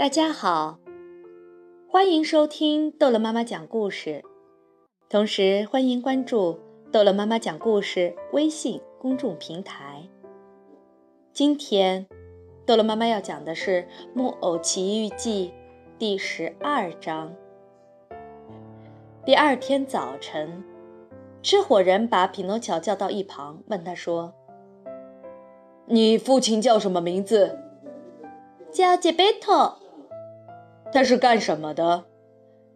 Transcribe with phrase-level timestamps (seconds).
[0.00, 0.78] 大家好，
[1.86, 4.24] 欢迎收听逗乐妈妈讲故事，
[5.10, 6.58] 同时欢迎关注
[6.90, 10.08] 逗乐妈妈讲故事微信公众平台。
[11.34, 12.06] 今天，
[12.64, 13.82] 逗乐妈妈要讲的是
[14.14, 15.52] 《木偶奇遇记》
[15.98, 17.34] 第十二章。
[19.26, 20.64] 第二天早晨，
[21.42, 24.32] 吃火人把匹诺乔叫到一旁，问他说
[25.84, 27.58] ：“你父亲叫什么名字
[28.72, 29.76] ？”“叫杰贝托。”
[30.92, 32.04] 他是干什么的？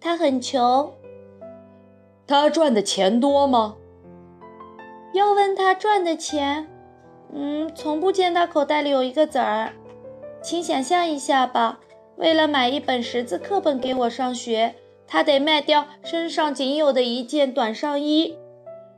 [0.00, 0.92] 他很穷。
[2.26, 3.76] 他赚的钱多吗？
[5.14, 6.68] 要问他赚的钱，
[7.32, 9.72] 嗯，从不见他口袋里有一个子儿。
[10.42, 11.80] 请想象一下吧，
[12.16, 14.74] 为了买一本识字课本给我上学，
[15.06, 18.36] 他得卖掉身上仅有的一件短上衣。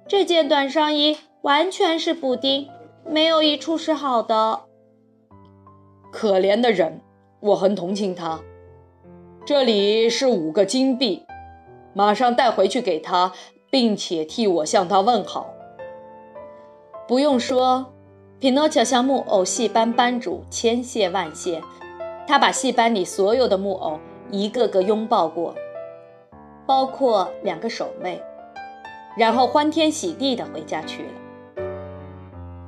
[0.06, 2.69] 这件短上衣完全是补丁，
[3.06, 4.62] 没有一处是好的。
[6.11, 7.00] 可怜的人，
[7.38, 8.41] 我很同情他。
[9.46, 11.24] 这里是五个金币，
[11.94, 13.33] 马上带回去给他，
[13.70, 15.55] 并且替我向他问好。
[17.08, 17.86] 不用说，
[18.38, 21.62] 匹诺乔向木偶戏班班主千谢万谢。
[22.27, 23.98] 他把戏班里所有的木偶
[24.30, 25.55] 一个个拥抱过，
[26.66, 28.22] 包括两个守卫，
[29.16, 31.08] 然后欢天喜地地回家去了。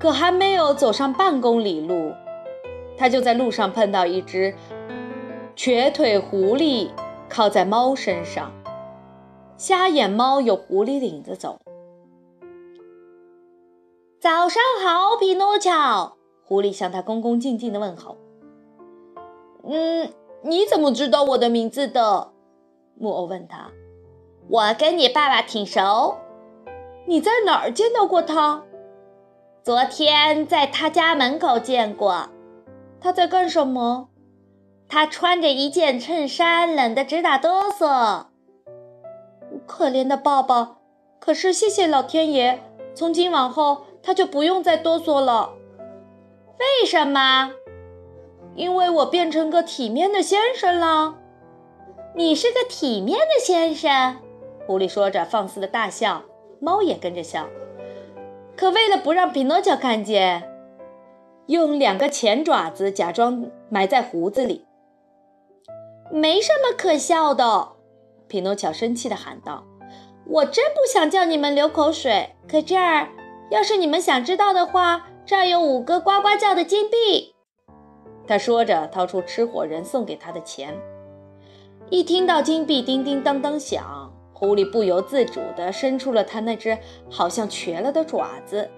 [0.00, 2.12] 可还没有走上半公里路，
[2.96, 4.54] 他就在路上碰到一只。
[5.64, 6.91] 瘸腿狐狸
[7.28, 8.50] 靠在猫身上，
[9.56, 11.60] 瞎眼猫有狐狸领着走。
[14.20, 16.16] 早上好，匹诺乔。
[16.42, 18.16] 狐狸向他恭恭敬敬地问好。
[19.62, 22.33] 嗯，你怎么知道我的名字的？
[22.98, 23.70] 木偶问他。
[24.48, 26.16] 我跟你爸爸挺熟。
[27.06, 28.64] 你在哪儿见到过他？
[29.62, 32.30] 昨天在他家门口见过。
[33.00, 34.08] 他在干什么？
[34.92, 38.26] 他穿着一件衬衫，冷得直打哆嗦。
[39.66, 40.77] 可怜的爸爸！
[41.18, 42.61] 可是谢谢老天爷，
[42.94, 45.55] 从今往后他就不用再哆嗦了。
[46.58, 47.52] 为什么？
[48.55, 51.14] 因为我变成个体面的先生了。
[52.14, 54.18] 你是个体面的先生，
[54.67, 56.20] 狐狸说着放肆的大笑，
[56.61, 57.48] 猫也跟着笑。
[58.55, 60.52] 可为了不让匹诺乔看见，
[61.46, 64.67] 用两个前爪子假装埋在胡子里。
[66.14, 67.70] 没什么可笑的，
[68.28, 69.64] 匹诺乔生气地喊道
[70.28, 72.34] ：“我真不想叫你们流口水。
[72.46, 73.08] 可这儿，
[73.50, 77.34] 要是你们想知道的话，这儿有五个呱呱叫的金币。”
[78.28, 80.77] 他说着，掏出吃火人送给他的钱。
[81.89, 86.77] 一听到金币叮叮当当响，狐狸不由自主地伸出了它那只
[87.11, 88.70] 好像瘸了的爪子，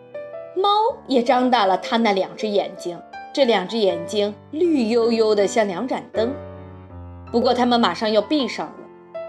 [0.54, 0.68] 猫
[1.08, 2.96] 也张大了它那两只眼睛，
[3.32, 6.32] 这两只眼睛绿油油的，像两盏灯。
[7.34, 9.20] 不过，他们马上又闭上了。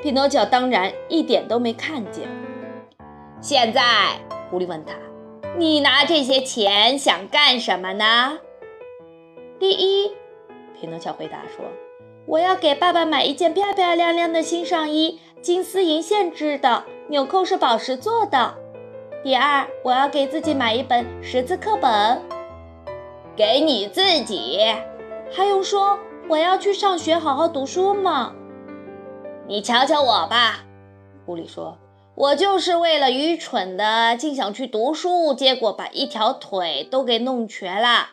[0.00, 2.26] 匹诺乔当然一点都没看见。
[3.42, 3.82] 现在，
[4.48, 4.94] 狐狸问他
[5.58, 8.38] ：“你拿这些钱想干什么呢？”
[9.60, 10.12] 第一，
[10.80, 11.66] 匹诺乔回答说
[12.24, 18.54] ：“我要给爸爸买一件漂漂亮亮的新上衣，金丝银线织的，纽扣是宝石做的。
[19.22, 22.22] 第二，我要给自己买一本识字课本。
[23.36, 24.58] 给你自己，
[25.30, 28.32] 还用说？”我要去上学，好好读书嘛。
[29.46, 30.64] 你瞧瞧我吧，
[31.26, 31.76] 狐狸说
[32.16, 38.12] ：“我就是为了愚蠢的，竟想去读书，结果把一条腿都给弄瘸了。”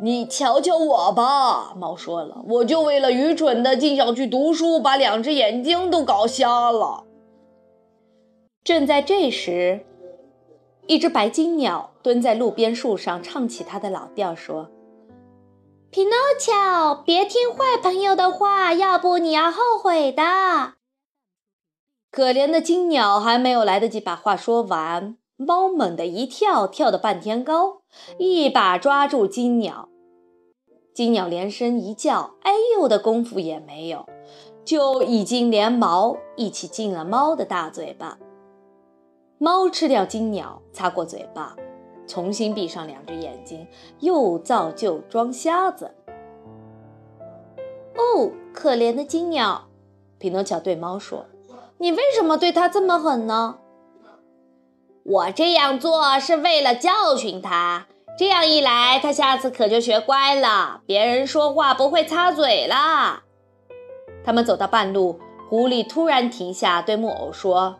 [0.00, 7.04] 你瞧瞧我吧，猫说了：“我就为了愚蠢的，竟想去读书，把两只眼睛都搞瞎了。”
[8.64, 9.84] 正在这时，
[10.86, 14.70] 一只白金鸟蹲在路边树上，唱起它的老调，说。
[15.96, 20.74] 匹诺乔，别听坏朋友的话，要不你要后悔的。
[22.10, 27.80] 可怜的金鸟还没有来得及把话说完，猫猛地一跳，跳得半天高，
[28.18, 29.88] 一把抓住金鸟。
[30.94, 34.06] 金鸟连声一叫，哎呦的功夫也没有，
[34.66, 38.18] 就已经连毛一起进了猫的大嘴巴。
[39.38, 41.56] 猫吃掉金鸟，擦过嘴巴。
[42.06, 43.66] 重新闭上两只眼睛，
[44.00, 45.94] 又造就装瞎子。
[47.96, 49.68] 哦，可怜的金鸟！
[50.18, 51.26] 匹诺乔对猫说
[51.78, 53.58] ：“你为什么对它这么狠呢？”
[55.04, 57.86] 我这样做是为了教训它，
[58.18, 63.22] 这样一来，它下次可就学乖了，别人说话不会擦嘴了。
[64.24, 65.18] 他们走到半路，
[65.48, 67.76] 狐狸突然停下，对木偶说：“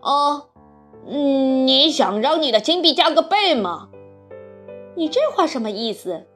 [0.00, 0.48] 哦。”
[1.06, 3.88] 嗯，你想让你的金币加个倍吗？
[4.96, 6.26] 你这话什么意思？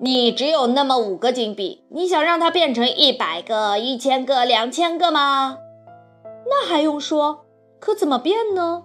[0.00, 5.58] 你只有那么五个金币，你想让它变成一百个、一千个、两千个吗？
[6.46, 7.44] 那还用说？
[7.80, 8.84] 可怎么变呢？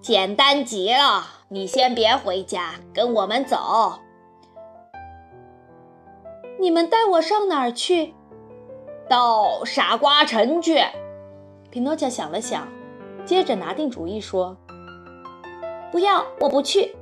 [0.00, 4.00] 简单极了，你先别回家，跟我们走。
[6.58, 8.14] 你们带我上哪儿去？
[9.08, 10.80] 到傻瓜城去。
[11.70, 12.66] 匹诺乔想了想，
[13.24, 14.56] 接着拿定主意说
[15.92, 16.94] ：“不要，我不去。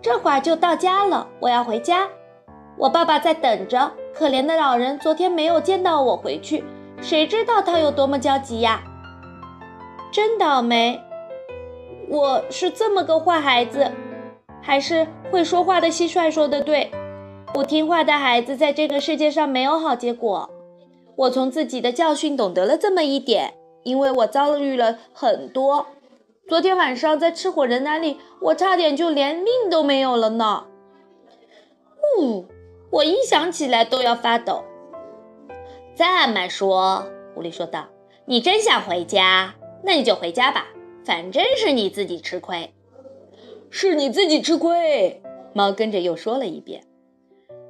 [0.00, 2.08] 这会儿就到家了，我要回家。”
[2.78, 6.62] 我爸爸在等着，可怜的老人昨天没有见到我回去，
[7.00, 8.82] 谁知道他有多么焦急呀！
[10.12, 11.00] 真倒霉！
[12.08, 13.90] 我是这么个坏孩子，
[14.62, 16.90] 还是会说话的蟋蟀说的对，
[17.52, 20.50] 不听话的孩子在这个世界上没有好结果。
[21.16, 23.54] 我从自己的教训懂得了这么一点，
[23.86, 25.86] 因为我遭遇了很多。
[26.48, 30.64] 昨天晚上在吃火人那里，我差点就连命都没有了呢。
[32.18, 32.46] 呜！
[32.90, 34.64] 我一想起来都要发抖。
[35.94, 37.86] 这么说，狐狸说道
[38.26, 39.54] ：“你真想回家？
[39.84, 40.66] 那你就回家吧，
[41.04, 42.74] 反正是你自己吃亏。”
[43.70, 45.22] 是你自己吃亏。
[45.52, 46.82] 猫跟着又说了一遍：“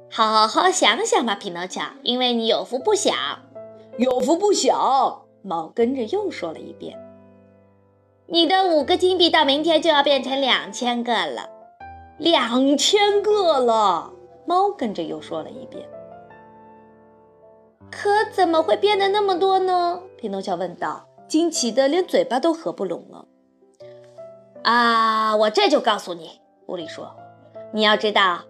[0.09, 3.13] 好好想想吧，匹诺乔，因为你有福不享。”
[3.99, 5.26] 有福不享。
[5.47, 6.99] 猫跟着又说了一遍
[8.27, 11.49] ：“你的五个金币到明天就要变成两千个了，
[12.17, 14.11] 两千个了。”
[14.45, 15.87] 猫跟着又说了一遍
[17.89, 23.25] ：“可怎么会变得那么多呢？”匹诺乔问道，惊奇的连嘴巴都合不拢了。
[24.63, 27.15] “啊，我这就告诉你。”狐狸说
[27.71, 28.43] ，“你要知道，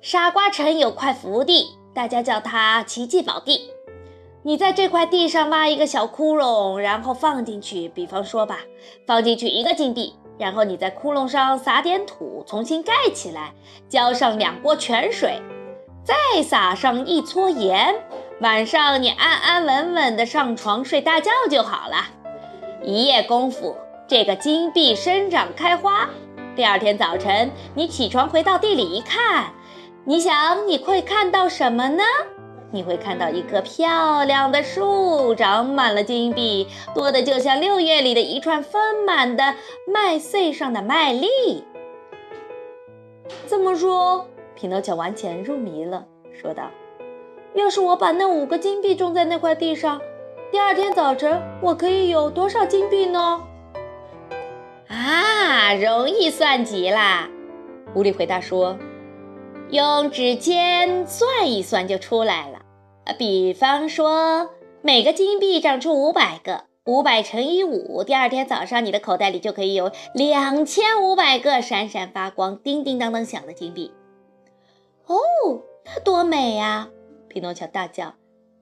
[0.00, 3.73] 傻瓜城有块福地，大家叫它奇迹宝地。
[4.46, 8.58] 你在这块地上挖一个小窟窿，然后放进去，比方说吧，
[9.06, 13.54] 放进去一个金币。”然后你在窟窿上撒点土，重新盖起来，
[13.88, 15.40] 浇上两锅泉水，
[16.04, 17.94] 再撒上一撮盐。
[18.40, 22.08] 晚上你安安稳稳的上床睡大觉就好了。
[22.82, 23.74] 一夜功夫，
[24.06, 26.10] 这个金币生长开花。
[26.54, 29.54] 第二天早晨，你起床回到地里一看，
[30.04, 32.02] 你想你会看到什么呢？
[32.74, 39.54] 你会看到一棵漂亮的树，长满了金币，多的就像六月里的一串丰满的
[39.86, 41.62] 麦穗上的麦粒。
[43.46, 44.26] 这么说，
[44.56, 46.68] 匹诺乔完全入迷了，说道
[47.54, 50.00] ：“要是我把那五个金币种在那块地上，
[50.50, 53.40] 第二天早晨我可以有多少金币呢？”
[54.90, 57.28] 啊，容易算极啦！
[57.92, 58.76] 狐狸回答说
[59.70, 62.58] ：“用指尖算一算就出来了。”
[63.12, 73.92] 比方说，每个金币长出五百个，五百乘以五，第二天早上你的口袋里就可以有两千五百个闪闪发光、叮叮当当响的金币。
[75.06, 75.16] 哦，
[75.84, 76.88] 那多美呀！
[77.28, 78.14] 匹诺乔大叫，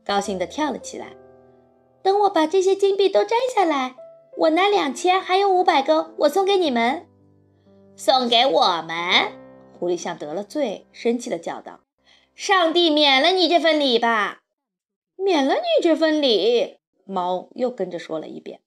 [0.04, 1.08] 高兴地跳了起来。
[2.02, 3.94] 等我把这些金币都摘下来，
[4.38, 7.06] 我拿两千，还有五百个，我送给你们。
[7.94, 9.32] 送给我们？
[9.78, 11.78] 狐狸像得了罪，生气地叫道。
[12.34, 14.40] 上帝免了你这份礼吧，
[15.16, 16.78] 免了你这份礼。
[17.04, 18.60] 猫又跟着说了一遍。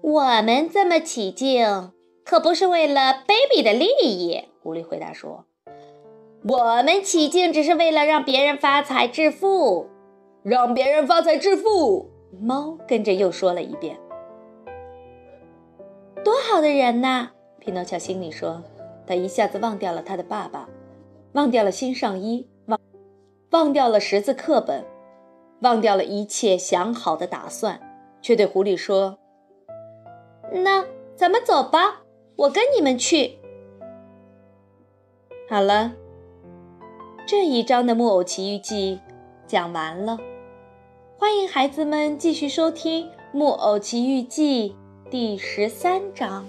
[0.00, 1.92] 我们这么起敬，
[2.24, 4.44] 可不是为了 baby 的利益。
[4.62, 5.46] 狐狸回答说
[6.48, 9.88] ：“我们起敬只是为了让别人发财致富，
[10.42, 13.98] 让别人发财致富。”猫跟着又说了一遍。
[16.24, 17.30] 多好的人呐！
[17.58, 18.62] 匹诺乔心里说。
[19.06, 20.68] 他一下子忘掉了他的爸爸。
[21.38, 22.80] 忘掉了新上衣，忘
[23.52, 24.84] 忘掉了识字课本，
[25.60, 27.80] 忘掉了一切想好的打算，
[28.20, 29.16] 却对狐狸说
[30.50, 32.02] ：“那咱们走吧，
[32.34, 33.38] 我跟你们去。”
[35.48, 35.92] 好了，
[37.24, 38.98] 这一章的《木偶奇遇记》
[39.46, 40.18] 讲完了，
[41.20, 44.70] 欢迎孩子们继续收听《木偶奇遇记》
[45.08, 46.44] 第十三章。